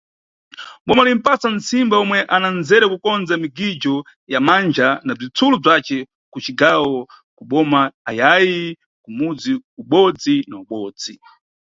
Boma 0.85 1.03
limʼpasa 1.07 1.47
ntsimba 1.55 1.95
omwe 2.03 2.17
ana 2.35 2.47
ndzeru 2.57 2.85
ya 2.87 2.91
kukondza 2.93 3.33
migijo 3.41 3.95
ya 4.33 4.39
manja 4.47 4.87
na 5.05 5.13
bzitsulo 5.17 5.55
bzace 5.63 5.97
ku 6.31 6.37
cigawo, 6.45 6.97
ku 7.37 7.43
boma 7.49 7.81
ayayi 8.09 8.61
kumudzi 9.03 9.51
ubodzi 9.81 10.35
na 10.49 10.55
ubodzi. 10.63 11.13